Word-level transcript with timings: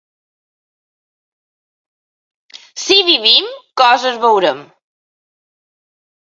Si 2.85 2.97
vivim, 3.11 3.51
coses 3.83 4.19
veurem. 4.25 4.65